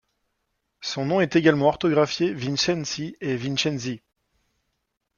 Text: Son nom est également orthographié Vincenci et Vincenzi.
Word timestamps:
Son 0.79 1.05
nom 1.05 1.21
est 1.21 1.35
également 1.35 1.67
orthographié 1.67 2.33
Vincenci 2.33 3.15
et 3.21 3.35
Vincenzi. 3.35 4.01